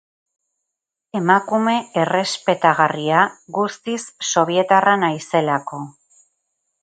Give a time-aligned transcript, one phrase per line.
[1.19, 3.19] Emakume errespetagarria,
[3.59, 3.99] guztiz
[4.31, 5.83] sobietarra naizelako.